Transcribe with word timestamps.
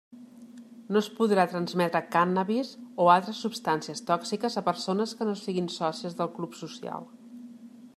No 0.95 1.01
es 1.03 1.09
podrà 1.19 1.43
transmetre 1.51 2.01
cànnabis 2.15 2.73
o 3.05 3.07
altres 3.17 3.43
substàncies 3.47 4.03
tòxiques 4.09 4.59
a 4.63 4.67
persones 4.71 5.15
que 5.21 5.29
no 5.31 5.39
siguin 5.47 5.73
sòcies 5.79 6.21
del 6.23 6.35
Club 6.41 6.63
social. 6.67 7.11